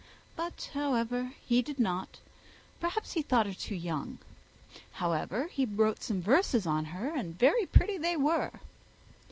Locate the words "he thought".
3.13-3.45